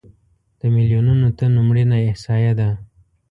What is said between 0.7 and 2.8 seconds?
میلیونونو تنو مړینه احصایه ده.